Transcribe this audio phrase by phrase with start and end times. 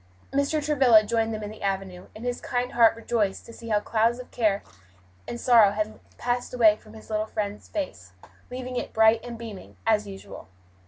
[0.33, 0.65] Mr.
[0.65, 3.85] Travilla joined them in the avenue, and his kind heart rejoiced to see how the
[3.85, 4.63] clouds of care
[5.27, 8.11] and sorrow had all passed away from his little friend's face,
[8.49, 10.47] leaving it bright and beaming, as usual.